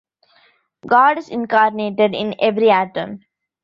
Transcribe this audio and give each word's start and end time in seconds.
God 0.87 1.19
is 1.19 1.29
incarnated 1.29 2.15
in 2.15 2.33
every 2.39 2.71
atom. 2.71 3.19